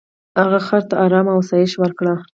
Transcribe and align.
هغه 0.39 0.59
خر 0.67 0.81
ته 0.89 0.95
ارام 1.03 1.27
او 1.33 1.39
آسایش 1.43 1.71
ورکړ. 1.77 2.05